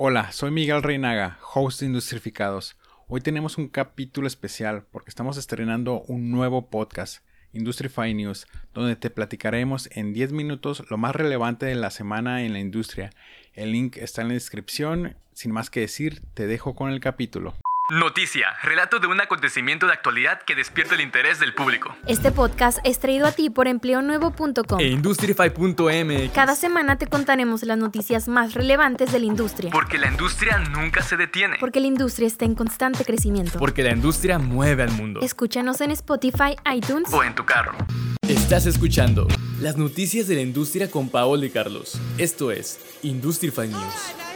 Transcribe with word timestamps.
Hola, 0.00 0.30
soy 0.30 0.52
Miguel 0.52 0.84
Reinaga, 0.84 1.40
host 1.52 1.80
de 1.80 1.86
Industrificados. 1.86 2.76
Hoy 3.08 3.20
tenemos 3.20 3.58
un 3.58 3.66
capítulo 3.66 4.28
especial 4.28 4.84
porque 4.92 5.08
estamos 5.08 5.36
estrenando 5.36 6.02
un 6.02 6.30
nuevo 6.30 6.70
podcast, 6.70 7.24
Industrify 7.52 8.14
News, 8.14 8.46
donde 8.72 8.94
te 8.94 9.10
platicaremos 9.10 9.90
en 9.90 10.12
10 10.12 10.30
minutos 10.30 10.84
lo 10.88 10.98
más 10.98 11.16
relevante 11.16 11.66
de 11.66 11.74
la 11.74 11.90
semana 11.90 12.44
en 12.44 12.52
la 12.52 12.60
industria. 12.60 13.10
El 13.54 13.72
link 13.72 13.96
está 13.96 14.22
en 14.22 14.28
la 14.28 14.34
descripción. 14.34 15.16
Sin 15.32 15.50
más 15.50 15.68
que 15.68 15.80
decir, 15.80 16.22
te 16.32 16.46
dejo 16.46 16.76
con 16.76 16.92
el 16.92 17.00
capítulo. 17.00 17.54
Noticia, 17.90 18.48
relato 18.62 18.98
de 18.98 19.06
un 19.06 19.18
acontecimiento 19.18 19.86
de 19.86 19.94
actualidad 19.94 20.42
que 20.42 20.54
despierta 20.54 20.94
el 20.94 21.00
interés 21.00 21.40
del 21.40 21.54
público. 21.54 21.96
Este 22.06 22.30
podcast 22.30 22.76
es 22.84 22.98
traído 22.98 23.26
a 23.26 23.32
ti 23.32 23.48
por 23.48 23.66
empleonuevo.com 23.66 24.78
e 24.78 24.88
Industrify.mx. 24.88 26.34
Cada 26.34 26.54
semana 26.54 26.98
te 26.98 27.06
contaremos 27.06 27.62
las 27.62 27.78
noticias 27.78 28.28
más 28.28 28.52
relevantes 28.52 29.10
de 29.10 29.20
la 29.20 29.24
industria. 29.24 29.70
Porque 29.70 29.96
la 29.96 30.08
industria 30.08 30.58
nunca 30.58 31.02
se 31.02 31.16
detiene. 31.16 31.56
Porque 31.58 31.80
la 31.80 31.86
industria 31.86 32.28
está 32.28 32.44
en 32.44 32.54
constante 32.54 33.06
crecimiento. 33.06 33.58
Porque 33.58 33.82
la 33.82 33.92
industria 33.92 34.38
mueve 34.38 34.82
al 34.82 34.90
mundo. 34.90 35.20
Escúchanos 35.22 35.80
en 35.80 35.90
Spotify, 35.92 36.56
iTunes 36.70 37.10
o 37.10 37.24
en 37.24 37.34
tu 37.34 37.46
carro. 37.46 37.72
Estás 38.28 38.66
escuchando 38.66 39.26
las 39.62 39.78
noticias 39.78 40.28
de 40.28 40.34
la 40.34 40.42
industria 40.42 40.90
con 40.90 41.08
Paola 41.08 41.46
y 41.46 41.50
Carlos. 41.50 41.98
Esto 42.18 42.52
es 42.52 42.98
Industrify 43.02 43.66
News. 43.66 44.27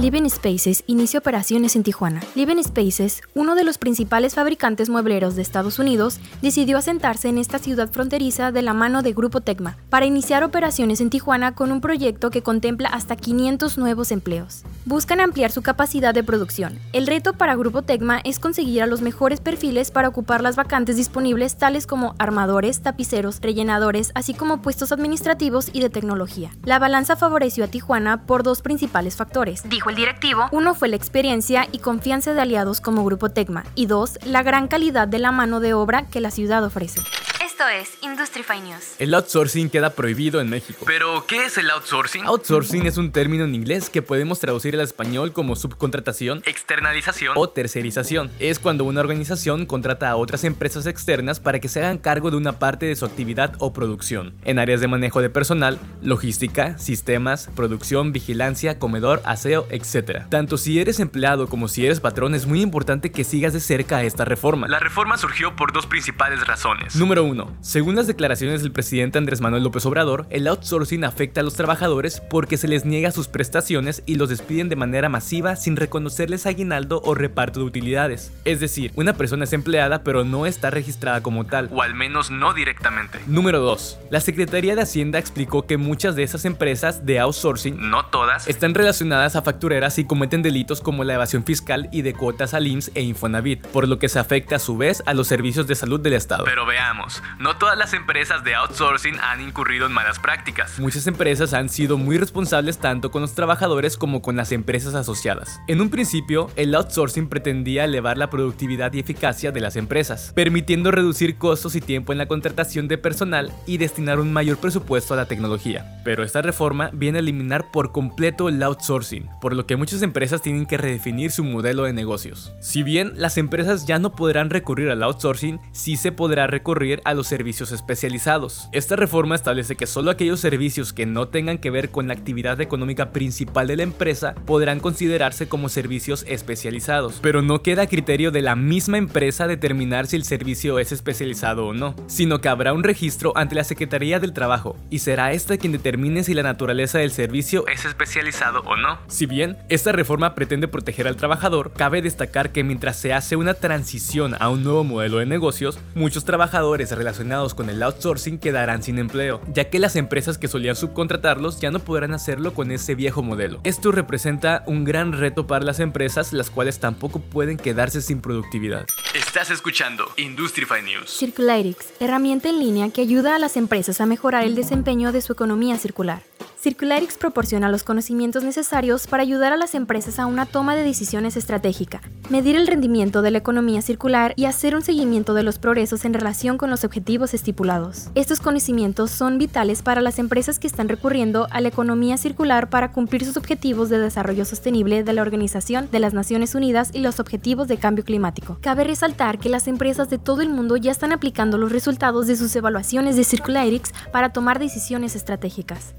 Living 0.00 0.28
Spaces 0.30 0.84
inicia 0.86 1.18
operaciones 1.18 1.74
en 1.74 1.82
Tijuana. 1.82 2.22
Living 2.36 2.62
Spaces, 2.62 3.20
uno 3.34 3.56
de 3.56 3.64
los 3.64 3.78
principales 3.78 4.36
fabricantes 4.36 4.88
muebleros 4.88 5.34
de 5.34 5.42
Estados 5.42 5.80
Unidos, 5.80 6.20
decidió 6.40 6.78
asentarse 6.78 7.28
en 7.28 7.36
esta 7.36 7.58
ciudad 7.58 7.90
fronteriza 7.90 8.52
de 8.52 8.62
la 8.62 8.74
mano 8.74 9.02
de 9.02 9.12
Grupo 9.12 9.40
Tecma 9.40 9.76
para 9.90 10.06
iniciar 10.06 10.44
operaciones 10.44 11.00
en 11.00 11.10
Tijuana 11.10 11.56
con 11.56 11.72
un 11.72 11.80
proyecto 11.80 12.30
que 12.30 12.42
contempla 12.42 12.90
hasta 12.90 13.16
500 13.16 13.76
nuevos 13.76 14.12
empleos. 14.12 14.62
Buscan 14.84 15.20
ampliar 15.20 15.50
su 15.50 15.62
capacidad 15.62 16.14
de 16.14 16.22
producción. 16.22 16.78
El 16.92 17.08
reto 17.08 17.32
para 17.32 17.56
Grupo 17.56 17.82
Tecma 17.82 18.20
es 18.22 18.38
conseguir 18.38 18.82
a 18.82 18.86
los 18.86 19.02
mejores 19.02 19.40
perfiles 19.40 19.90
para 19.90 20.08
ocupar 20.08 20.42
las 20.42 20.54
vacantes 20.54 20.96
disponibles 20.96 21.56
tales 21.56 21.88
como 21.88 22.14
armadores, 22.18 22.82
tapiceros, 22.82 23.40
rellenadores, 23.40 24.12
así 24.14 24.32
como 24.32 24.62
puestos 24.62 24.92
administrativos 24.92 25.70
y 25.72 25.80
de 25.80 25.90
tecnología. 25.90 26.52
La 26.64 26.78
balanza 26.78 27.16
favoreció 27.16 27.64
a 27.64 27.68
Tijuana 27.68 28.26
por 28.26 28.44
dos 28.44 28.62
principales 28.62 29.16
factores 29.16 29.47
dijo 29.64 29.90
el 29.90 29.96
directivo. 29.96 30.46
Uno 30.52 30.74
fue 30.74 30.88
la 30.88 30.96
experiencia 30.96 31.66
y 31.72 31.78
confianza 31.78 32.34
de 32.34 32.40
aliados 32.40 32.80
como 32.80 33.04
Grupo 33.04 33.30
Tecma 33.30 33.64
y 33.74 33.86
dos, 33.86 34.18
la 34.24 34.42
gran 34.42 34.68
calidad 34.68 35.08
de 35.08 35.18
la 35.18 35.32
mano 35.32 35.60
de 35.60 35.74
obra 35.74 36.06
que 36.06 36.20
la 36.20 36.30
ciudad 36.30 36.64
ofrece. 36.64 37.00
Esto 37.40 37.68
es 37.68 37.96
Industrify 38.02 38.60
News. 38.60 38.96
El 38.98 39.14
outsourcing 39.14 39.70
queda 39.70 39.90
prohibido 39.90 40.40
en 40.40 40.50
México. 40.50 40.84
¿Pero 40.84 41.24
qué 41.24 41.44
es 41.44 41.56
el 41.56 41.70
outsourcing? 41.70 42.26
Outsourcing 42.26 42.84
es 42.86 42.96
un 42.96 43.12
término 43.12 43.44
en 43.44 43.54
inglés 43.54 43.90
que 43.90 44.02
podemos 44.02 44.40
traducir 44.40 44.74
al 44.74 44.80
español 44.80 45.32
como 45.32 45.54
subcontratación, 45.54 46.42
externalización 46.46 47.34
o 47.36 47.48
tercerización. 47.48 48.32
Es 48.40 48.58
cuando 48.58 48.82
una 48.82 49.00
organización 49.00 49.66
contrata 49.66 50.10
a 50.10 50.16
otras 50.16 50.42
empresas 50.42 50.86
externas 50.86 51.38
para 51.38 51.60
que 51.60 51.68
se 51.68 51.78
hagan 51.78 51.98
cargo 51.98 52.32
de 52.32 52.36
una 52.36 52.58
parte 52.58 52.86
de 52.86 52.96
su 52.96 53.04
actividad 53.04 53.54
o 53.60 53.72
producción, 53.72 54.34
en 54.44 54.58
áreas 54.58 54.80
de 54.80 54.88
manejo 54.88 55.20
de 55.20 55.30
personal, 55.30 55.78
logística, 56.02 56.76
sistemas, 56.76 57.50
producción, 57.54 58.12
vigilancia, 58.12 58.80
comedor, 58.80 59.22
aseo, 59.24 59.68
etc. 59.70 60.24
Tanto 60.28 60.58
si 60.58 60.80
eres 60.80 60.98
empleado 60.98 61.48
como 61.48 61.68
si 61.68 61.86
eres 61.86 62.00
patrón 62.00 62.34
es 62.34 62.46
muy 62.46 62.62
importante 62.62 63.12
que 63.12 63.22
sigas 63.22 63.52
de 63.52 63.60
cerca 63.60 64.02
esta 64.02 64.24
reforma. 64.24 64.66
La 64.66 64.80
reforma 64.80 65.16
surgió 65.16 65.54
por 65.54 65.72
dos 65.72 65.86
principales 65.86 66.44
razones. 66.44 66.96
Número 66.96 67.27
1 67.28 67.58
según 67.60 67.96
las 67.96 68.06
declaraciones 68.06 68.62
del 68.62 68.72
presidente 68.72 69.18
Andrés 69.18 69.40
Manuel 69.40 69.64
López 69.64 69.84
Obrador, 69.86 70.26
el 70.30 70.46
outsourcing 70.46 71.04
afecta 71.04 71.40
a 71.40 71.44
los 71.44 71.54
trabajadores 71.54 72.20
porque 72.30 72.56
se 72.56 72.68
les 72.68 72.84
niega 72.84 73.10
sus 73.10 73.28
prestaciones 73.28 74.02
y 74.06 74.14
los 74.14 74.28
despiden 74.28 74.68
de 74.68 74.76
manera 74.76 75.08
masiva 75.08 75.56
sin 75.56 75.76
reconocerles 75.76 76.46
aguinaldo 76.46 77.00
o 77.04 77.14
reparto 77.14 77.60
de 77.60 77.66
utilidades. 77.66 78.32
Es 78.44 78.60
decir, 78.60 78.92
una 78.96 79.14
persona 79.14 79.44
es 79.44 79.52
empleada 79.52 80.02
pero 80.02 80.24
no 80.24 80.46
está 80.46 80.70
registrada 80.70 81.22
como 81.22 81.44
tal, 81.46 81.68
o 81.72 81.82
al 81.82 81.94
menos 81.94 82.30
no 82.30 82.54
directamente. 82.54 83.18
Número 83.26 83.60
2. 83.60 83.98
La 84.10 84.20
Secretaría 84.20 84.74
de 84.74 84.82
Hacienda 84.82 85.18
explicó 85.18 85.66
que 85.66 85.76
muchas 85.76 86.16
de 86.16 86.22
esas 86.22 86.44
empresas 86.44 87.04
de 87.04 87.20
outsourcing, 87.20 87.90
no 87.90 88.06
todas, 88.06 88.48
están 88.48 88.74
relacionadas 88.74 89.36
a 89.36 89.42
factureras 89.42 89.98
y 89.98 90.04
cometen 90.04 90.42
delitos 90.42 90.80
como 90.80 91.04
la 91.04 91.14
evasión 91.14 91.44
fiscal 91.44 91.88
y 91.92 92.02
de 92.02 92.14
cuotas 92.14 92.54
al 92.54 92.66
IMSS 92.66 92.92
e 92.94 93.02
Infonavit, 93.02 93.66
por 93.66 93.88
lo 93.88 93.98
que 93.98 94.08
se 94.08 94.18
afecta 94.18 94.56
a 94.56 94.58
su 94.58 94.76
vez 94.76 95.02
a 95.06 95.14
los 95.14 95.26
servicios 95.26 95.66
de 95.66 95.74
salud 95.74 96.00
del 96.00 96.14
Estado. 96.14 96.44
Pero 96.44 96.66
veamos, 96.66 97.17
no 97.38 97.56
todas 97.56 97.76
las 97.76 97.92
empresas 97.92 98.44
de 98.44 98.54
outsourcing 98.54 99.18
han 99.20 99.40
incurrido 99.40 99.86
en 99.86 99.92
malas 99.92 100.18
prácticas. 100.18 100.78
Muchas 100.78 101.06
empresas 101.06 101.54
han 101.54 101.68
sido 101.68 101.98
muy 101.98 102.18
responsables 102.18 102.78
tanto 102.78 103.10
con 103.10 103.22
los 103.22 103.34
trabajadores 103.34 103.96
como 103.96 104.22
con 104.22 104.36
las 104.36 104.52
empresas 104.52 104.94
asociadas. 104.94 105.60
En 105.68 105.80
un 105.80 105.90
principio, 105.90 106.50
el 106.56 106.74
outsourcing 106.74 107.28
pretendía 107.28 107.84
elevar 107.84 108.18
la 108.18 108.30
productividad 108.30 108.92
y 108.92 109.00
eficacia 109.00 109.52
de 109.52 109.60
las 109.60 109.76
empresas, 109.76 110.32
permitiendo 110.34 110.90
reducir 110.90 111.38
costos 111.38 111.74
y 111.74 111.80
tiempo 111.80 112.12
en 112.12 112.18
la 112.18 112.28
contratación 112.28 112.88
de 112.88 112.98
personal 112.98 113.52
y 113.66 113.78
destinar 113.78 114.20
un 114.20 114.32
mayor 114.32 114.58
presupuesto 114.58 115.14
a 115.14 115.16
la 115.16 115.26
tecnología. 115.26 116.00
Pero 116.04 116.22
esta 116.22 116.42
reforma 116.42 116.90
viene 116.92 117.18
a 117.18 117.20
eliminar 117.20 117.70
por 117.70 117.92
completo 117.92 118.48
el 118.48 118.62
outsourcing, 118.62 119.28
por 119.40 119.54
lo 119.54 119.66
que 119.66 119.76
muchas 119.76 120.02
empresas 120.02 120.42
tienen 120.42 120.66
que 120.66 120.78
redefinir 120.78 121.30
su 121.30 121.44
modelo 121.44 121.84
de 121.84 121.92
negocios. 121.92 122.52
Si 122.60 122.82
bien 122.82 123.12
las 123.16 123.38
empresas 123.38 123.86
ya 123.86 123.98
no 123.98 124.12
podrán 124.12 124.50
recurrir 124.50 124.90
al 124.90 125.02
outsourcing, 125.02 125.60
sí 125.72 125.96
se 125.96 126.12
podrá 126.12 126.46
recurrir 126.46 127.00
a 127.08 127.14
los 127.14 127.26
servicios 127.26 127.72
especializados. 127.72 128.68
Esta 128.72 128.96
reforma 128.96 129.34
establece 129.34 129.76
que 129.76 129.86
solo 129.86 130.10
aquellos 130.10 130.40
servicios 130.40 130.92
que 130.92 131.06
no 131.06 131.28
tengan 131.28 131.58
que 131.58 131.70
ver 131.70 131.90
con 131.90 132.08
la 132.08 132.14
actividad 132.14 132.60
económica 132.60 133.12
principal 133.12 133.66
de 133.66 133.76
la 133.76 133.82
empresa 133.82 134.34
podrán 134.46 134.80
considerarse 134.80 135.48
como 135.48 135.68
servicios 135.68 136.24
especializados, 136.28 137.18
pero 137.22 137.40
no 137.40 137.62
queda 137.62 137.82
a 137.82 137.86
criterio 137.86 138.30
de 138.30 138.42
la 138.42 138.56
misma 138.56 138.98
empresa 138.98 139.46
determinar 139.46 140.06
si 140.06 140.16
el 140.16 140.24
servicio 140.24 140.78
es 140.78 140.92
especializado 140.92 141.66
o 141.66 141.72
no, 141.72 141.94
sino 142.06 142.40
que 142.40 142.48
habrá 142.48 142.72
un 142.72 142.84
registro 142.84 143.32
ante 143.36 143.54
la 143.54 143.64
Secretaría 143.64 144.20
del 144.20 144.32
Trabajo 144.32 144.76
y 144.90 144.98
será 144.98 145.32
esta 145.32 145.56
quien 145.56 145.72
determine 145.72 146.24
si 146.24 146.34
la 146.34 146.42
naturaleza 146.42 146.98
del 146.98 147.10
servicio 147.10 147.66
es 147.68 147.84
especializado 147.84 148.60
o 148.60 148.76
no. 148.76 148.98
Si 149.06 149.26
bien 149.26 149.56
esta 149.68 149.92
reforma 149.92 150.34
pretende 150.34 150.68
proteger 150.68 151.08
al 151.08 151.16
trabajador, 151.16 151.72
cabe 151.72 152.02
destacar 152.02 152.52
que 152.52 152.64
mientras 152.64 152.96
se 152.96 153.12
hace 153.12 153.36
una 153.36 153.54
transición 153.54 154.36
a 154.38 154.48
un 154.50 154.62
nuevo 154.62 154.84
modelo 154.84 155.18
de 155.18 155.26
negocios, 155.26 155.78
muchos 155.94 156.24
trabajadores 156.24 156.92
relacionados 156.98 157.54
con 157.54 157.70
el 157.70 157.82
outsourcing 157.82 158.38
quedarán 158.38 158.82
sin 158.82 158.98
empleo, 158.98 159.40
ya 159.52 159.70
que 159.70 159.78
las 159.78 159.96
empresas 159.96 160.36
que 160.36 160.48
solían 160.48 160.76
subcontratarlos 160.76 161.60
ya 161.60 161.70
no 161.70 161.78
podrán 161.78 162.12
hacerlo 162.12 162.52
con 162.52 162.70
ese 162.70 162.94
viejo 162.94 163.22
modelo. 163.22 163.60
Esto 163.64 163.92
representa 163.92 164.64
un 164.66 164.84
gran 164.84 165.12
reto 165.12 165.46
para 165.46 165.64
las 165.64 165.80
empresas, 165.80 166.32
las 166.32 166.50
cuales 166.50 166.80
tampoco 166.80 167.20
pueden 167.20 167.56
quedarse 167.56 168.02
sin 168.02 168.20
productividad. 168.20 168.86
Estás 169.14 169.50
escuchando 169.50 170.04
Industrify 170.16 170.82
News. 170.82 171.16
Circularix, 171.18 171.94
herramienta 172.00 172.48
en 172.48 172.58
línea 172.58 172.90
que 172.90 173.00
ayuda 173.00 173.36
a 173.36 173.38
las 173.38 173.56
empresas 173.56 174.00
a 174.00 174.06
mejorar 174.06 174.44
el 174.44 174.54
desempeño 174.54 175.12
de 175.12 175.22
su 175.22 175.32
economía 175.32 175.78
circular. 175.78 176.22
Circularix 176.60 177.16
proporciona 177.16 177.68
los 177.68 177.84
conocimientos 177.84 178.42
necesarios 178.42 179.06
para 179.06 179.22
ayudar 179.22 179.52
a 179.52 179.56
las 179.56 179.76
empresas 179.76 180.18
a 180.18 180.26
una 180.26 180.44
toma 180.44 180.74
de 180.74 180.82
decisiones 180.82 181.36
estratégica, 181.36 182.00
medir 182.30 182.56
el 182.56 182.66
rendimiento 182.66 183.22
de 183.22 183.30
la 183.30 183.38
economía 183.38 183.80
circular 183.80 184.32
y 184.34 184.46
hacer 184.46 184.74
un 184.74 184.82
seguimiento 184.82 185.34
de 185.34 185.44
los 185.44 185.60
progresos 185.60 186.04
en 186.04 186.14
relación 186.14 186.58
con 186.58 186.68
los 186.68 186.82
objetivos 186.82 187.32
estipulados. 187.32 188.10
Estos 188.16 188.40
conocimientos 188.40 189.12
son 189.12 189.38
vitales 189.38 189.82
para 189.82 190.00
las 190.00 190.18
empresas 190.18 190.58
que 190.58 190.66
están 190.66 190.88
recurriendo 190.88 191.46
a 191.52 191.60
la 191.60 191.68
economía 191.68 192.16
circular 192.16 192.68
para 192.70 192.90
cumplir 192.90 193.24
sus 193.24 193.36
objetivos 193.36 193.88
de 193.88 194.00
desarrollo 194.00 194.44
sostenible 194.44 195.04
de 195.04 195.12
la 195.12 195.22
Organización 195.22 195.88
de 195.92 196.00
las 196.00 196.12
Naciones 196.12 196.56
Unidas 196.56 196.90
y 196.92 196.98
los 196.98 197.20
objetivos 197.20 197.68
de 197.68 197.76
cambio 197.76 198.04
climático. 198.04 198.58
Cabe 198.62 198.82
resaltar 198.82 199.38
que 199.38 199.48
las 199.48 199.68
empresas 199.68 200.10
de 200.10 200.18
todo 200.18 200.42
el 200.42 200.48
mundo 200.48 200.76
ya 200.76 200.90
están 200.90 201.12
aplicando 201.12 201.56
los 201.56 201.70
resultados 201.70 202.26
de 202.26 202.34
sus 202.34 202.56
evaluaciones 202.56 203.14
de 203.14 203.22
Circularix 203.22 203.92
para 204.10 204.32
tomar 204.32 204.58
decisiones 204.58 205.14
estratégicas 205.14 205.94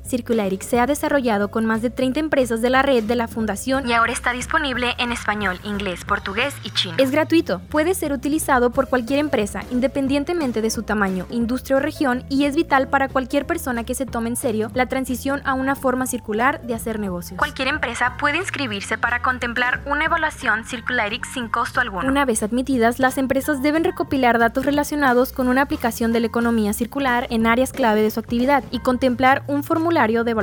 se 0.57 0.79
ha 0.79 0.87
desarrollado 0.87 1.51
con 1.51 1.65
más 1.65 1.81
de 1.81 1.89
30 1.89 2.19
empresas 2.19 2.61
de 2.61 2.69
la 2.69 2.81
red 2.81 3.03
de 3.03 3.15
la 3.15 3.27
fundación 3.27 3.87
y 3.87 3.93
ahora 3.93 4.11
está 4.11 4.33
disponible 4.33 4.95
en 4.97 5.11
español, 5.11 5.59
inglés, 5.63 6.03
portugués 6.05 6.55
y 6.63 6.71
chino. 6.71 6.95
Es 6.97 7.11
gratuito, 7.11 7.61
puede 7.69 7.93
ser 7.93 8.11
utilizado 8.11 8.71
por 8.71 8.89
cualquier 8.89 9.19
empresa, 9.19 9.63
independientemente 9.71 10.61
de 10.61 10.69
su 10.69 10.83
tamaño, 10.83 11.27
industria 11.29 11.77
o 11.77 11.79
región, 11.79 12.23
y 12.29 12.45
es 12.45 12.55
vital 12.55 12.87
para 12.87 13.09
cualquier 13.09 13.45
persona 13.45 13.83
que 13.83 13.95
se 13.95 14.05
tome 14.05 14.29
en 14.29 14.35
serio 14.35 14.71
la 14.73 14.87
transición 14.87 15.41
a 15.45 15.53
una 15.53 15.75
forma 15.75 16.07
circular 16.07 16.61
de 16.63 16.73
hacer 16.73 16.99
negocios. 16.99 17.37
Cualquier 17.37 17.67
empresa 17.67 18.17
puede 18.19 18.37
inscribirse 18.37 18.97
para 18.97 19.21
contemplar 19.21 19.81
una 19.85 20.05
evaluación 20.05 20.65
Circularix 20.65 21.29
sin 21.33 21.47
costo 21.47 21.79
alguno. 21.79 22.07
Una 22.07 22.25
vez 22.25 22.43
admitidas, 22.43 22.99
las 22.99 23.17
empresas 23.17 23.61
deben 23.61 23.83
recopilar 23.83 24.39
datos 24.39 24.65
relacionados 24.65 25.31
con 25.31 25.47
una 25.47 25.61
aplicación 25.61 26.11
de 26.11 26.21
la 26.21 26.27
economía 26.27 26.73
circular 26.73 27.27
en 27.29 27.45
áreas 27.45 27.71
clave 27.71 28.01
de 28.01 28.11
su 28.11 28.19
actividad 28.19 28.63
y 28.71 28.79
contemplar 28.79 29.43
un 29.47 29.63
formulario 29.63 30.23
de 30.23 30.33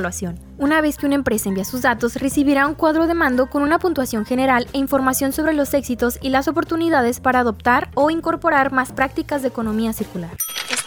Una 0.57 0.81
vez 0.81 0.97
que 0.97 1.05
una 1.05 1.15
empresa 1.15 1.49
envía 1.49 1.65
sus 1.65 1.81
datos, 1.81 2.15
recibirá 2.15 2.67
un 2.67 2.75
cuadro 2.75 3.07
de 3.07 3.13
mando 3.13 3.49
con 3.49 3.63
una 3.63 3.79
puntuación 3.79 4.25
general 4.25 4.67
e 4.73 4.77
información 4.77 5.33
sobre 5.33 5.53
los 5.53 5.73
éxitos 5.73 6.19
y 6.21 6.29
las 6.29 6.47
oportunidades 6.47 7.19
para 7.19 7.39
adoptar 7.39 7.89
o 7.95 8.09
incorporar 8.09 8.71
más 8.71 8.91
prácticas 8.91 9.41
de 9.41 9.47
economía 9.47 9.93
circular. 9.93 10.31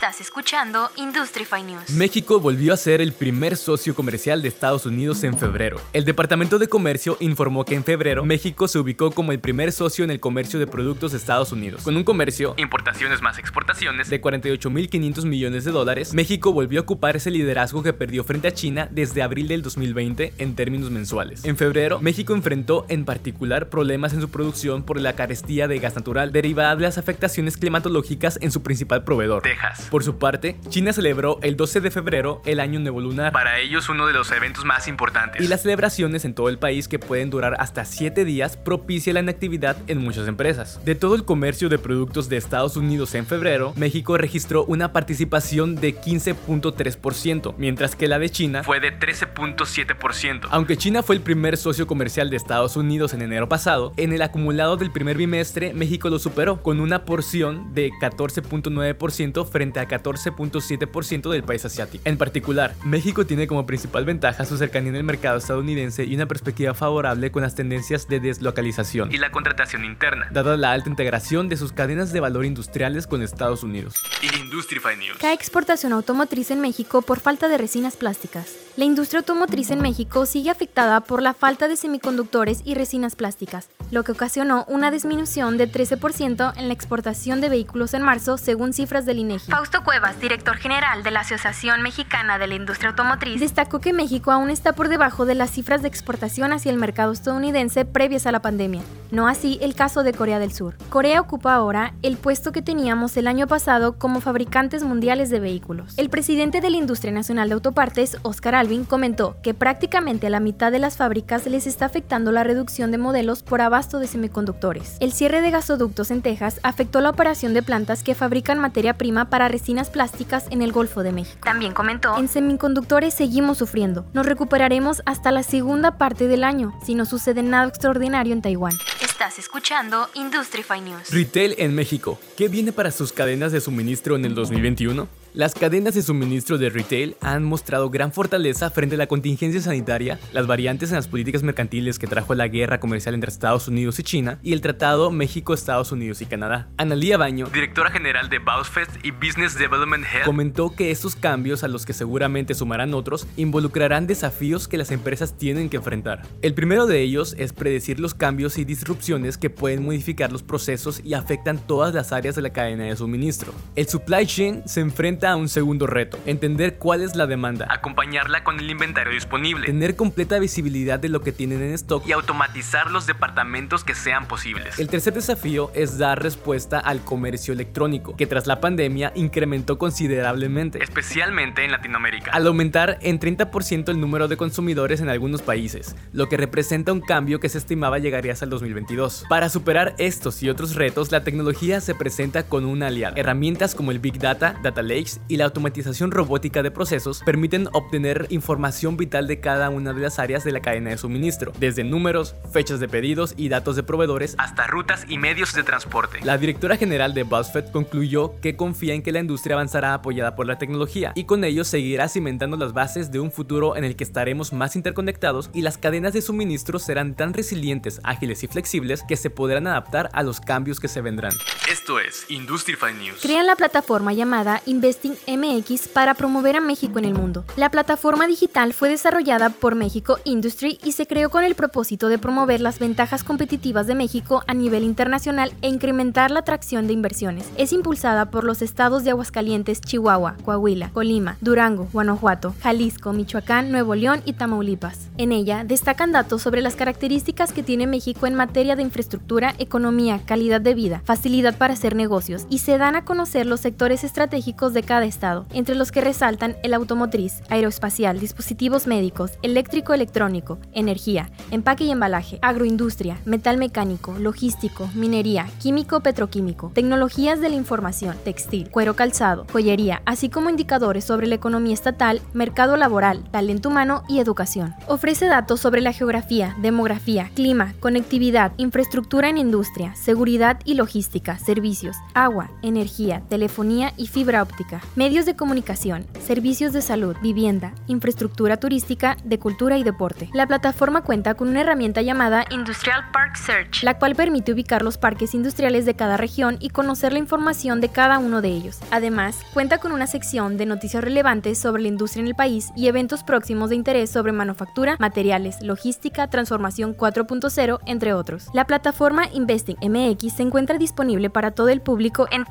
Estás 0.00 0.22
escuchando 0.22 0.90
Industrify 0.96 1.62
News. 1.62 1.90
México 1.90 2.40
volvió 2.40 2.72
a 2.72 2.78
ser 2.78 3.02
el 3.02 3.12
primer 3.12 3.54
socio 3.54 3.94
comercial 3.94 4.40
de 4.40 4.48
Estados 4.48 4.86
Unidos 4.86 5.22
en 5.24 5.38
febrero. 5.38 5.78
El 5.92 6.06
Departamento 6.06 6.58
de 6.58 6.68
Comercio 6.68 7.18
informó 7.20 7.66
que 7.66 7.74
en 7.74 7.84
febrero 7.84 8.24
México 8.24 8.66
se 8.66 8.78
ubicó 8.78 9.10
como 9.10 9.32
el 9.32 9.40
primer 9.40 9.72
socio 9.72 10.02
en 10.02 10.10
el 10.10 10.18
comercio 10.18 10.58
de 10.58 10.66
productos 10.66 11.12
de 11.12 11.18
Estados 11.18 11.52
Unidos. 11.52 11.82
Con 11.82 11.98
un 11.98 12.04
comercio, 12.04 12.54
importaciones 12.56 13.20
más 13.20 13.38
exportaciones, 13.38 14.08
de 14.08 14.22
48.500 14.22 15.26
millones 15.26 15.66
de 15.66 15.70
dólares, 15.70 16.14
México 16.14 16.54
volvió 16.54 16.80
a 16.80 16.84
ocupar 16.84 17.16
ese 17.16 17.30
liderazgo 17.30 17.82
que 17.82 17.92
perdió 17.92 18.24
frente 18.24 18.48
a 18.48 18.54
China 18.54 18.88
desde 18.90 19.20
abril 19.20 19.48
del 19.48 19.60
2020 19.60 20.32
en 20.38 20.56
términos 20.56 20.90
mensuales. 20.90 21.44
En 21.44 21.58
febrero, 21.58 22.00
México 22.00 22.32
enfrentó 22.32 22.86
en 22.88 23.04
particular 23.04 23.68
problemas 23.68 24.14
en 24.14 24.22
su 24.22 24.30
producción 24.30 24.82
por 24.82 24.98
la 24.98 25.12
carestía 25.12 25.68
de 25.68 25.78
gas 25.78 25.94
natural 25.94 26.32
derivada 26.32 26.74
de 26.74 26.84
las 26.84 26.96
afectaciones 26.96 27.58
climatológicas 27.58 28.38
en 28.40 28.50
su 28.50 28.62
principal 28.62 29.04
proveedor, 29.04 29.42
Texas. 29.42 29.89
Por 29.90 30.04
su 30.04 30.18
parte, 30.18 30.56
China 30.68 30.92
celebró 30.92 31.40
el 31.42 31.56
12 31.56 31.80
de 31.80 31.90
febrero 31.90 32.42
el 32.46 32.60
Año 32.60 32.78
Nuevo 32.78 33.00
Lunar, 33.00 33.32
para 33.32 33.58
ellos 33.58 33.88
uno 33.88 34.06
de 34.06 34.12
los 34.12 34.30
eventos 34.30 34.64
más 34.64 34.86
importantes. 34.86 35.42
Y 35.42 35.48
las 35.48 35.62
celebraciones 35.62 36.24
en 36.24 36.32
todo 36.32 36.48
el 36.48 36.58
país 36.58 36.86
que 36.86 37.00
pueden 37.00 37.28
durar 37.28 37.56
hasta 37.58 37.84
7 37.84 38.24
días 38.24 38.56
propicia 38.56 39.12
la 39.12 39.18
inactividad 39.20 39.76
en 39.88 39.98
muchas 39.98 40.28
empresas. 40.28 40.80
De 40.84 40.94
todo 40.94 41.16
el 41.16 41.24
comercio 41.24 41.68
de 41.68 41.78
productos 41.78 42.28
de 42.28 42.36
Estados 42.36 42.76
Unidos 42.76 43.16
en 43.16 43.26
febrero, 43.26 43.72
México 43.74 44.16
registró 44.16 44.64
una 44.64 44.92
participación 44.92 45.74
de 45.74 46.00
15.3%, 46.00 47.54
mientras 47.58 47.96
que 47.96 48.06
la 48.06 48.20
de 48.20 48.30
China 48.30 48.62
fue 48.62 48.78
de 48.78 48.96
13.7%. 48.96 50.46
Aunque 50.50 50.76
China 50.76 51.02
fue 51.02 51.16
el 51.16 51.22
primer 51.22 51.56
socio 51.56 51.88
comercial 51.88 52.30
de 52.30 52.36
Estados 52.36 52.76
Unidos 52.76 53.12
en 53.12 53.22
enero 53.22 53.48
pasado, 53.48 53.92
en 53.96 54.12
el 54.12 54.22
acumulado 54.22 54.76
del 54.76 54.92
primer 54.92 55.16
bimestre 55.16 55.74
México 55.74 56.10
lo 56.10 56.20
superó 56.20 56.62
con 56.62 56.78
una 56.78 57.04
porción 57.04 57.74
de 57.74 57.90
14.9% 58.00 59.50
frente 59.50 59.79
a 59.79 59.79
14.7% 59.88 61.30
del 61.30 61.42
país 61.42 61.64
asiático. 61.64 62.02
En 62.06 62.18
particular, 62.18 62.74
México 62.84 63.26
tiene 63.26 63.46
como 63.46 63.66
principal 63.66 64.04
ventaja 64.04 64.44
su 64.44 64.56
cercanía 64.56 64.90
en 64.90 64.96
el 64.96 65.04
mercado 65.04 65.38
estadounidense 65.38 66.04
y 66.04 66.14
una 66.14 66.26
perspectiva 66.26 66.74
favorable 66.74 67.30
con 67.30 67.42
las 67.42 67.54
tendencias 67.54 68.08
de 68.08 68.20
deslocalización 68.20 69.12
y 69.12 69.18
la 69.18 69.30
contratación 69.30 69.84
interna, 69.84 70.28
dada 70.30 70.56
la 70.56 70.72
alta 70.72 70.88
integración 70.88 71.48
de 71.48 71.56
sus 71.56 71.72
cadenas 71.72 72.12
de 72.12 72.20
valor 72.20 72.44
industriales 72.44 73.06
con 73.06 73.22
Estados 73.22 73.62
Unidos. 73.62 73.94
Industrify 74.38 74.96
News. 74.96 75.18
Cae 75.18 75.34
exportación 75.34 75.92
automotriz 75.92 76.50
en 76.50 76.60
México 76.60 77.02
por 77.02 77.20
falta 77.20 77.48
de 77.48 77.58
resinas 77.58 77.96
plásticas. 77.96 78.56
La 78.76 78.84
industria 78.84 79.20
automotriz 79.20 79.70
en 79.70 79.80
México 79.80 80.26
sigue 80.26 80.50
afectada 80.50 81.00
por 81.00 81.22
la 81.22 81.34
falta 81.34 81.68
de 81.68 81.76
semiconductores 81.76 82.62
y 82.64 82.74
resinas 82.74 83.16
plásticas, 83.16 83.68
lo 83.90 84.04
que 84.04 84.12
ocasionó 84.12 84.64
una 84.68 84.90
disminución 84.90 85.58
de 85.58 85.70
13% 85.70 86.52
en 86.56 86.68
la 86.68 86.74
exportación 86.74 87.40
de 87.40 87.48
vehículos 87.48 87.94
en 87.94 88.02
marzo, 88.02 88.38
según 88.38 88.72
cifras 88.72 89.06
del 89.06 89.18
INEGI. 89.18 89.50
Fausto 89.50 89.69
Cuevas, 89.78 90.20
director 90.20 90.56
general 90.56 91.02
de 91.02 91.10
la 91.10 91.20
Asociación 91.20 91.80
Mexicana 91.80 92.38
de 92.38 92.46
la 92.46 92.54
Industria 92.54 92.90
Automotriz, 92.90 93.40
destacó 93.40 93.80
que 93.80 93.92
México 93.92 94.30
aún 94.30 94.50
está 94.50 94.72
por 94.72 94.88
debajo 94.88 95.24
de 95.24 95.34
las 95.34 95.50
cifras 95.50 95.80
de 95.80 95.88
exportación 95.88 96.52
hacia 96.52 96.70
el 96.70 96.76
mercado 96.76 97.12
estadounidense 97.12 97.84
previas 97.84 98.26
a 98.26 98.32
la 98.32 98.42
pandemia, 98.42 98.82
no 99.10 99.26
así 99.26 99.58
el 99.62 99.74
caso 99.74 100.02
de 100.02 100.12
Corea 100.12 100.38
del 100.38 100.52
Sur. 100.52 100.76
Corea 100.90 101.20
ocupa 101.20 101.54
ahora 101.54 101.94
el 102.02 102.18
puesto 102.18 102.52
que 102.52 102.62
teníamos 102.62 103.16
el 103.16 103.26
año 103.26 103.46
pasado 103.46 103.98
como 103.98 104.20
fabricantes 104.20 104.82
mundiales 104.82 105.30
de 105.30 105.40
vehículos. 105.40 105.94
El 105.96 106.10
presidente 106.10 106.60
de 106.60 106.70
la 106.70 106.76
Industria 106.76 107.12
Nacional 107.12 107.48
de 107.48 107.54
Autopartes, 107.54 108.18
Oscar 108.22 108.56
Alvin, 108.56 108.84
comentó 108.84 109.36
que 109.42 109.54
prácticamente 109.54 110.26
a 110.26 110.30
la 110.30 110.40
mitad 110.40 110.72
de 110.72 110.78
las 110.78 110.96
fábricas 110.96 111.46
les 111.46 111.66
está 111.66 111.86
afectando 111.86 112.32
la 112.32 112.44
reducción 112.44 112.90
de 112.90 112.98
modelos 112.98 113.42
por 113.42 113.60
abasto 113.60 113.98
de 113.98 114.08
semiconductores. 114.08 114.96
El 115.00 115.12
cierre 115.12 115.40
de 115.40 115.50
gasoductos 115.50 116.10
en 116.10 116.22
Texas 116.22 116.60
afectó 116.62 117.00
la 117.00 117.10
operación 117.10 117.54
de 117.54 117.62
plantas 117.62 118.02
que 118.02 118.14
fabrican 118.14 118.58
materia 118.58 118.98
prima 118.98 119.30
para 119.30 119.48
resinas 119.60 119.90
plásticas 119.90 120.46
en 120.50 120.62
el 120.62 120.72
Golfo 120.72 121.02
de 121.02 121.12
México. 121.12 121.38
También 121.44 121.74
comentó, 121.74 122.16
en 122.16 122.28
semiconductores 122.28 123.12
seguimos 123.12 123.58
sufriendo. 123.58 124.06
Nos 124.14 124.24
recuperaremos 124.24 125.02
hasta 125.04 125.30
la 125.32 125.42
segunda 125.42 125.98
parte 125.98 126.28
del 126.28 126.44
año, 126.44 126.72
si 126.84 126.94
no 126.94 127.04
sucede 127.04 127.42
nada 127.42 127.68
extraordinario 127.68 128.32
en 128.32 128.40
Taiwán. 128.40 128.72
Estás 129.02 129.38
escuchando 129.38 130.08
Industrify 130.14 130.80
News. 130.80 131.10
Retail 131.10 131.54
en 131.58 131.74
México. 131.74 132.18
¿Qué 132.38 132.48
viene 132.48 132.72
para 132.72 132.90
sus 132.90 133.12
cadenas 133.12 133.52
de 133.52 133.60
suministro 133.60 134.16
en 134.16 134.24
el 134.24 134.34
2021? 134.34 135.19
Las 135.32 135.54
cadenas 135.54 135.94
de 135.94 136.02
suministro 136.02 136.58
de 136.58 136.70
retail 136.70 137.14
han 137.20 137.44
mostrado 137.44 137.88
gran 137.88 138.12
fortaleza 138.12 138.68
frente 138.68 138.96
a 138.96 138.98
la 138.98 139.06
contingencia 139.06 139.60
sanitaria, 139.60 140.18
las 140.32 140.48
variantes 140.48 140.90
en 140.90 140.96
las 140.96 141.06
políticas 141.06 141.44
mercantiles 141.44 142.00
que 142.00 142.08
trajo 142.08 142.34
la 142.34 142.48
guerra 142.48 142.80
comercial 142.80 143.14
entre 143.14 143.30
Estados 143.30 143.68
Unidos 143.68 144.00
y 144.00 144.02
China 144.02 144.40
y 144.42 144.54
el 144.54 144.60
Tratado 144.60 145.12
México-Estados 145.12 145.92
Unidos 145.92 146.20
y 146.20 146.26
Canadá. 146.26 146.68
Analía 146.78 147.16
Baño, 147.16 147.46
directora 147.46 147.92
general 147.92 148.28
de 148.28 148.40
Bausfest 148.40 148.90
y 149.04 149.12
Business 149.12 149.56
Development 149.56 150.04
Head, 150.04 150.24
comentó 150.24 150.74
que 150.74 150.90
estos 150.90 151.14
cambios, 151.14 151.62
a 151.62 151.68
los 151.68 151.86
que 151.86 151.92
seguramente 151.92 152.54
sumarán 152.54 152.92
otros, 152.92 153.28
involucrarán 153.36 154.08
desafíos 154.08 154.66
que 154.66 154.78
las 154.78 154.90
empresas 154.90 155.38
tienen 155.38 155.68
que 155.68 155.76
enfrentar. 155.76 156.22
El 156.42 156.54
primero 156.54 156.86
de 156.86 157.02
ellos 157.02 157.36
es 157.38 157.52
predecir 157.52 158.00
los 158.00 158.14
cambios 158.14 158.58
y 158.58 158.64
disrupciones 158.64 159.38
que 159.38 159.48
pueden 159.48 159.84
modificar 159.84 160.32
los 160.32 160.42
procesos 160.42 161.00
y 161.04 161.14
afectan 161.14 161.58
todas 161.58 161.94
las 161.94 162.10
áreas 162.10 162.34
de 162.34 162.42
la 162.42 162.50
cadena 162.50 162.86
de 162.86 162.96
suministro. 162.96 163.54
El 163.76 163.86
supply 163.86 164.26
chain 164.26 164.62
se 164.66 164.80
enfrenta 164.80 165.19
a 165.28 165.36
un 165.36 165.48
segundo 165.48 165.86
reto, 165.86 166.18
entender 166.26 166.76
cuál 166.78 167.02
es 167.02 167.16
la 167.16 167.26
demanda, 167.26 167.66
acompañarla 167.68 168.44
con 168.44 168.58
el 168.58 168.70
inventario 168.70 169.12
disponible, 169.12 169.66
tener 169.66 169.96
completa 169.96 170.38
visibilidad 170.38 170.98
de 170.98 171.08
lo 171.08 171.20
que 171.20 171.32
tienen 171.32 171.62
en 171.62 171.72
stock 171.72 172.06
y 172.06 172.12
automatizar 172.12 172.90
los 172.90 173.06
departamentos 173.06 173.84
que 173.84 173.94
sean 173.94 174.26
posibles. 174.26 174.78
El 174.78 174.88
tercer 174.88 175.14
desafío 175.14 175.70
es 175.74 175.98
dar 175.98 176.22
respuesta 176.22 176.78
al 176.78 177.00
comercio 177.02 177.52
electrónico, 177.52 178.16
que 178.16 178.26
tras 178.26 178.46
la 178.46 178.60
pandemia 178.60 179.12
incrementó 179.14 179.78
considerablemente, 179.78 180.82
especialmente 180.82 181.64
en 181.64 181.72
Latinoamérica, 181.72 182.30
al 182.32 182.46
aumentar 182.46 182.98
en 183.02 183.20
30% 183.20 183.88
el 183.90 184.00
número 184.00 184.28
de 184.28 184.36
consumidores 184.36 185.00
en 185.00 185.08
algunos 185.08 185.42
países, 185.42 185.96
lo 186.12 186.28
que 186.28 186.36
representa 186.36 186.92
un 186.92 187.00
cambio 187.00 187.40
que 187.40 187.48
se 187.48 187.58
estimaba 187.58 187.98
llegaría 187.98 188.32
hasta 188.32 188.44
el 188.44 188.50
2022. 188.50 189.24
Para 189.28 189.48
superar 189.48 189.94
estos 189.98 190.42
y 190.42 190.48
otros 190.48 190.74
retos, 190.74 191.12
la 191.12 191.24
tecnología 191.24 191.80
se 191.80 191.94
presenta 191.94 192.44
con 192.44 192.64
una 192.64 192.88
aliada. 192.88 193.16
Herramientas 193.16 193.74
como 193.74 193.90
el 193.90 193.98
Big 193.98 194.18
Data, 194.18 194.58
Data 194.62 194.82
Lakes, 194.82 195.09
y 195.28 195.36
la 195.36 195.46
automatización 195.46 196.10
robótica 196.10 196.62
de 196.62 196.70
procesos 196.70 197.22
permiten 197.24 197.68
obtener 197.72 198.26
información 198.30 198.96
vital 198.96 199.26
de 199.26 199.40
cada 199.40 199.70
una 199.70 199.92
de 199.92 200.02
las 200.02 200.18
áreas 200.18 200.44
de 200.44 200.52
la 200.52 200.60
cadena 200.60 200.90
de 200.90 200.98
suministro, 200.98 201.52
desde 201.58 201.82
números, 201.82 202.34
fechas 202.52 202.78
de 202.80 202.88
pedidos 202.88 203.34
y 203.36 203.48
datos 203.48 203.76
de 203.76 203.82
proveedores 203.82 204.34
hasta 204.38 204.66
rutas 204.66 205.06
y 205.08 205.18
medios 205.18 205.54
de 205.54 205.62
transporte. 205.62 206.20
La 206.22 206.38
directora 206.38 206.76
general 206.76 207.14
de 207.14 207.24
BuzzFeed 207.24 207.70
concluyó 207.72 208.40
que 208.40 208.56
confía 208.56 208.94
en 208.94 209.02
que 209.02 209.12
la 209.12 209.20
industria 209.20 209.56
avanzará 209.56 209.94
apoyada 209.94 210.36
por 210.36 210.46
la 210.46 210.58
tecnología 210.58 211.12
y 211.14 211.24
con 211.24 211.44
ello 211.44 211.64
seguirá 211.64 212.08
cimentando 212.08 212.56
las 212.56 212.72
bases 212.72 213.10
de 213.10 213.20
un 213.20 213.32
futuro 213.32 213.76
en 213.76 213.84
el 213.84 213.96
que 213.96 214.04
estaremos 214.04 214.52
más 214.52 214.76
interconectados 214.76 215.50
y 215.52 215.62
las 215.62 215.78
cadenas 215.78 216.12
de 216.12 216.22
suministro 216.22 216.78
serán 216.78 217.14
tan 217.14 217.34
resilientes, 217.34 218.00
ágiles 218.04 218.42
y 218.42 218.46
flexibles 218.46 219.02
que 219.02 219.16
se 219.16 219.30
podrán 219.30 219.66
adaptar 219.66 220.10
a 220.12 220.22
los 220.22 220.40
cambios 220.40 220.80
que 220.80 220.88
se 220.88 221.00
vendrán. 221.00 221.32
Esto 221.70 222.00
es 222.00 222.26
Industrify 222.28 222.92
News. 222.94 223.20
Crean 223.22 223.46
la 223.46 223.56
plataforma 223.56 224.12
llamada 224.12 224.62
MX 225.04 225.88
para 225.88 226.14
promover 226.14 226.56
a 226.56 226.60
México 226.60 226.98
en 226.98 227.04
el 227.04 227.14
mundo. 227.14 227.44
La 227.56 227.70
plataforma 227.70 228.26
digital 228.26 228.72
fue 228.74 228.88
desarrollada 228.88 229.50
por 229.50 229.74
México 229.74 230.18
Industry 230.24 230.78
y 230.84 230.92
se 230.92 231.06
creó 231.06 231.30
con 231.30 231.44
el 231.44 231.54
propósito 231.54 232.08
de 232.08 232.18
promover 232.18 232.60
las 232.60 232.78
ventajas 232.78 233.24
competitivas 233.24 233.86
de 233.86 233.94
México 233.94 234.42
a 234.46 234.54
nivel 234.54 234.84
internacional 234.84 235.52
e 235.62 235.68
incrementar 235.68 236.30
la 236.30 236.40
atracción 236.40 236.86
de 236.86 236.92
inversiones. 236.92 237.48
Es 237.56 237.72
impulsada 237.72 238.30
por 238.30 238.44
los 238.44 238.62
estados 238.62 239.04
de 239.04 239.10
Aguascalientes, 239.10 239.80
Chihuahua, 239.80 240.36
Coahuila, 240.44 240.90
Colima, 240.90 241.36
Durango, 241.40 241.88
Guanajuato, 241.92 242.54
Jalisco, 242.62 243.12
Michoacán, 243.12 243.70
Nuevo 243.70 243.94
León 243.94 244.22
y 244.24 244.34
Tamaulipas. 244.34 245.08
En 245.16 245.32
ella 245.32 245.64
destacan 245.64 246.12
datos 246.12 246.42
sobre 246.42 246.62
las 246.62 246.76
características 246.76 247.52
que 247.52 247.62
tiene 247.62 247.86
México 247.86 248.26
en 248.26 248.34
materia 248.34 248.76
de 248.76 248.82
infraestructura, 248.82 249.54
economía, 249.58 250.20
calidad 250.24 250.60
de 250.60 250.74
vida, 250.74 251.02
facilidad 251.04 251.56
para 251.56 251.74
hacer 251.74 251.94
negocios 251.94 252.46
y 252.50 252.58
se 252.58 252.78
dan 252.78 252.96
a 252.96 253.04
conocer 253.04 253.46
los 253.46 253.60
sectores 253.60 254.04
estratégicos 254.04 254.72
de 254.74 254.82
cada 254.90 255.06
estado, 255.06 255.46
entre 255.52 255.76
los 255.76 255.92
que 255.92 256.00
resaltan 256.00 256.56
el 256.64 256.74
automotriz, 256.74 257.44
aeroespacial, 257.48 258.18
dispositivos 258.18 258.88
médicos, 258.88 259.30
eléctrico 259.40 259.94
electrónico, 259.94 260.58
energía, 260.72 261.30
empaque 261.52 261.84
y 261.84 261.92
embalaje, 261.92 262.40
agroindustria, 262.42 263.16
metal 263.24 263.56
mecánico, 263.56 264.16
logístico, 264.18 264.90
minería, 264.96 265.46
químico 265.60 266.00
petroquímico, 266.00 266.72
tecnologías 266.74 267.40
de 267.40 267.50
la 267.50 267.54
información, 267.54 268.16
textil, 268.24 268.68
cuero 268.68 268.96
calzado, 268.96 269.46
joyería, 269.52 270.02
así 270.06 270.28
como 270.28 270.50
indicadores 270.50 271.04
sobre 271.04 271.28
la 271.28 271.36
economía 271.36 271.74
estatal, 271.74 272.20
mercado 272.32 272.76
laboral, 272.76 273.22
talento 273.30 273.68
humano 273.68 274.02
y 274.08 274.18
educación. 274.18 274.74
Ofrece 274.88 275.26
datos 275.26 275.60
sobre 275.60 275.82
la 275.82 275.92
geografía, 275.92 276.56
demografía, 276.60 277.30
clima, 277.36 277.74
conectividad, 277.78 278.54
infraestructura 278.56 279.28
en 279.28 279.38
industria, 279.38 279.94
seguridad 279.94 280.58
y 280.64 280.74
logística, 280.74 281.38
servicios, 281.38 281.96
agua, 282.12 282.50
energía, 282.64 283.22
telefonía 283.28 283.92
y 283.96 284.08
fibra 284.08 284.42
óptica 284.42 284.79
medios 284.96 285.26
de 285.26 285.36
comunicación, 285.36 286.06
servicios 286.20 286.72
de 286.72 286.82
salud, 286.82 287.16
vivienda, 287.22 287.74
infraestructura 287.86 288.56
turística, 288.58 289.16
de 289.24 289.38
cultura 289.38 289.78
y 289.78 289.84
deporte. 289.84 290.28
La 290.32 290.46
plataforma 290.46 291.02
cuenta 291.02 291.34
con 291.34 291.48
una 291.48 291.60
herramienta 291.60 292.02
llamada 292.02 292.44
Industrial 292.50 293.02
Park 293.12 293.36
Search, 293.36 293.82
la 293.82 293.98
cual 293.98 294.14
permite 294.14 294.52
ubicar 294.52 294.82
los 294.82 294.98
parques 294.98 295.34
industriales 295.34 295.84
de 295.84 295.94
cada 295.94 296.16
región 296.16 296.56
y 296.60 296.70
conocer 296.70 297.12
la 297.12 297.18
información 297.18 297.80
de 297.80 297.88
cada 297.88 298.18
uno 298.18 298.42
de 298.42 298.48
ellos. 298.48 298.78
Además, 298.90 299.38
cuenta 299.52 299.78
con 299.78 299.92
una 299.92 300.06
sección 300.06 300.56
de 300.56 300.66
noticias 300.66 301.02
relevantes 301.02 301.58
sobre 301.58 301.82
la 301.82 301.88
industria 301.88 302.22
en 302.22 302.28
el 302.28 302.34
país 302.34 302.70
y 302.76 302.88
eventos 302.88 303.22
próximos 303.22 303.70
de 303.70 303.76
interés 303.76 304.10
sobre 304.10 304.32
manufactura, 304.32 304.96
materiales, 304.98 305.62
logística, 305.62 306.28
transformación 306.28 306.96
4.0, 306.96 307.80
entre 307.86 308.12
otros. 308.12 308.48
La 308.54 308.66
plataforma 308.66 309.28
Investing 309.32 309.76
MX 309.82 310.34
se 310.34 310.42
encuentra 310.42 310.78
disponible 310.78 311.30
para 311.30 311.50
todo 311.52 311.68
el 311.68 311.80
público 311.80 312.26
en 312.30 312.44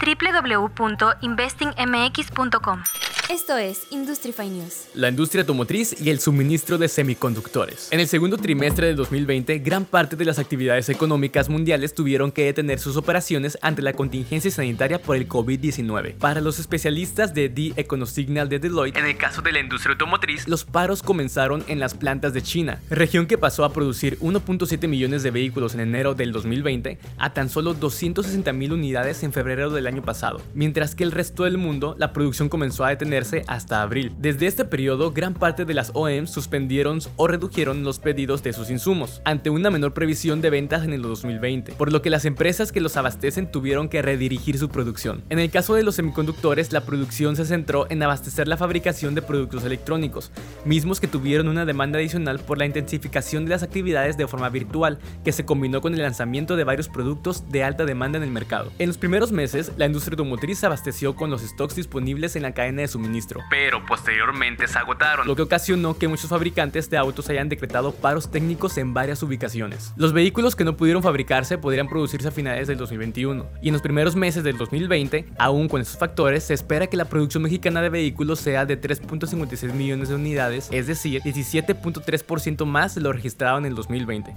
www.investingmx.com. 2.20 2.84
Esto 3.30 3.58
es 3.60 3.86
Industrify 3.92 4.50
News. 4.50 4.88
La 4.96 5.08
industria 5.08 5.42
automotriz 5.42 6.02
y 6.02 6.10
el 6.10 6.20
suministro 6.20 6.80
de 6.80 6.88
semiconductores. 6.88 7.88
En 7.92 8.00
el 8.00 8.08
segundo 8.08 8.38
trimestre 8.38 8.88
de 8.88 8.96
2020, 8.96 9.60
gran 9.60 9.86
parte 9.86 10.16
de 10.16 10.26
las 10.26 10.40
actividades 10.40 10.90
económicas 10.90 11.48
mundiales 11.48 11.94
tuvieron 11.94 12.32
que 12.32 12.46
detener 12.46 12.80
sus 12.80 12.98
operaciones 12.98 13.60
ante 13.62 13.84
la 13.84 13.94
contingencia 13.94 14.50
sanitaria 14.50 15.00
por 15.00 15.16
el 15.16 15.30
COVID-19. 15.30 16.16
Para 16.16 16.42
los 16.42 16.58
especialistas 16.58 17.36
de 17.36 17.50
The 17.50 17.74
Econosignal 17.80 18.50
de 18.50 18.58
Deloitte, 18.58 18.98
en 18.98 19.06
el 19.06 19.16
caso 19.16 19.44
de 19.44 19.52
la 19.52 19.60
industria 19.60 19.92
automotriz, 19.92 20.48
los 20.48 20.66
paros 20.66 21.04
comenzaron 21.04 21.64
en 21.68 21.80
las 21.80 21.94
plantas 21.94 22.34
de 22.34 22.42
China, 22.42 22.82
región 22.90 23.28
que 23.28 23.38
pasó 23.38 23.64
a 23.64 23.72
producir 23.72 24.18
1.7 24.22 24.88
millones 24.88 25.22
de 25.22 25.30
vehículos 25.30 25.76
en 25.76 25.82
enero 25.82 26.16
del 26.16 26.32
2020 26.32 26.98
a 27.20 27.32
tan 27.32 27.48
solo 27.48 27.76
260 27.76 28.52
mil 28.54 28.74
unidades 28.74 29.22
en 29.22 29.34
febrero 29.34 29.70
del 29.70 29.86
año 29.86 30.02
pasado, 30.02 30.42
mientras 30.56 30.96
que 30.96 31.04
el 31.04 31.12
resto 31.12 31.44
del 31.44 31.60
mundo 31.60 31.96
la 32.00 32.14
producción 32.14 32.48
comenzó 32.48 32.86
a 32.86 32.90
detener 32.90 33.20
hasta 33.48 33.82
abril. 33.82 34.14
Desde 34.18 34.48
este 34.48 34.64
periodo, 34.64 35.12
gran 35.12 35.34
parte 35.34 35.66
de 35.66 35.74
las 35.74 35.92
OEMs 35.94 36.32
suspendieron 36.32 37.00
o 37.18 37.28
redujeron 37.28 37.84
los 37.84 38.00
pedidos 38.00 38.42
de 38.42 38.54
sus 38.54 38.70
insumos, 38.70 39.22
ante 39.26 39.50
una 39.50 39.70
menor 39.70 39.94
previsión 39.94 40.40
de 40.40 40.50
ventas 40.50 40.86
en 40.86 40.94
el 40.94 41.02
2020, 41.02 41.74
por 41.74 41.92
lo 41.92 42.02
que 42.02 42.10
las 42.10 42.24
empresas 42.24 42.72
que 42.72 42.80
los 42.80 42.96
abastecen 42.96 43.52
tuvieron 43.52 43.90
que 43.90 44.02
redirigir 44.02 44.58
su 44.58 44.70
producción. 44.70 45.24
En 45.30 45.40
el 45.40 45.50
caso 45.50 45.76
de 45.76 45.84
los 45.84 45.96
semiconductores, 45.96 46.72
la 46.72 46.86
producción 46.86 47.36
se 47.36 47.44
centró 47.44 47.86
en 47.90 48.02
abastecer 48.02 48.48
la 48.48 48.56
fabricación 48.56 49.14
de 49.14 49.22
productos 49.22 49.66
electrónicos, 49.66 50.32
mismos 50.64 51.02
que 51.02 51.08
tuvieron 51.10 51.50
una 51.50 51.66
demanda 51.66 52.00
adicional 52.00 52.40
por 52.40 52.58
la 52.58 52.66
intensificación 52.66 53.44
de 53.44 53.52
las 53.52 53.64
actividades 53.64 54.16
de 54.16 54.28
forma 54.28 54.48
virtual, 54.48 55.00
que 55.26 55.34
se 55.34 55.44
combinó 55.44 55.82
con 55.82 55.94
el 55.94 56.02
lanzamiento 56.02 56.56
de 56.56 56.64
varios 56.64 56.88
productos 56.88 57.44
de 57.52 57.66
alta 57.66 57.84
demanda 57.84 58.18
en 58.18 58.24
el 58.24 58.32
mercado. 58.32 58.72
En 58.80 58.88
los 58.88 58.98
primeros 58.98 59.34
meses, 59.34 59.74
la 59.76 59.86
industria 59.86 60.14
automotriz 60.14 60.60
se 60.60 60.66
abasteció 60.66 61.18
con 61.18 61.30
los 61.30 61.42
stocks 61.42 61.76
disponibles 61.76 61.89
en 62.36 62.42
la 62.42 62.54
cadena 62.54 62.82
de 62.82 62.88
suministro. 62.88 63.42
Pero 63.50 63.86
posteriormente 63.86 64.68
se 64.68 64.78
agotaron, 64.78 65.28
lo 65.28 65.36
que 65.36 65.42
ocasionó 65.42 65.98
que 65.98 66.08
muchos 66.08 66.30
fabricantes 66.30 66.90
de 66.90 66.98
autos 66.98 67.30
hayan 67.30 67.50
decretado 67.50 67.94
paros 67.94 68.32
técnicos 68.32 68.78
en 68.78 68.94
varias 68.94 69.22
ubicaciones. 69.24 69.94
Los 69.96 70.14
vehículos 70.14 70.56
que 70.56 70.64
no 70.64 70.78
pudieron 70.78 71.04
fabricarse 71.04 71.58
podrían 71.58 71.88
producirse 71.88 72.28
a 72.28 72.32
finales 72.32 72.68
del 72.68 72.78
2021, 72.78 73.46
y 73.62 73.68
en 73.70 73.74
los 73.74 73.82
primeros 73.82 74.16
meses 74.16 74.44
del 74.44 74.58
2020, 74.58 75.26
aún 75.38 75.68
con 75.68 75.82
estos 75.82 75.98
factores, 75.98 76.44
se 76.44 76.54
espera 76.54 76.88
que 76.88 76.98
la 76.98 77.06
producción 77.06 77.44
mexicana 77.44 77.82
de 77.82 77.90
vehículos 77.90 78.40
sea 78.40 78.66
de 78.66 78.80
3.56 78.80 79.74
millones 79.74 80.10
de 80.10 80.16
unidades, 80.16 80.70
es 80.72 80.88
decir, 80.88 81.22
17.3% 81.22 82.66
más 82.66 82.96
de 82.96 83.02
lo 83.02 83.14
registrado 83.14 83.58
en 83.58 83.66
el 83.66 83.76
2020 83.76 84.36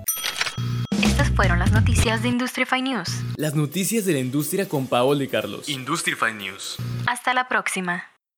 Estas 0.53 0.82
fueron 1.35 1.59
las 1.59 1.73
noticias 1.73 2.23
de 2.23 2.29
Industrify 2.29 2.83
News. 2.83 3.09
Las 3.37 3.55
noticias 3.55 4.05
de 4.05 4.12
la 4.12 4.19
industria 4.19 4.69
con 4.69 4.87
Paolo 4.87 5.23
y 5.23 5.29
Carlos. 5.29 5.69
Industrify 5.69 6.33
News. 6.35 6.77
Hasta 7.07 7.35
la 7.35 7.49
próxima. 7.49 8.12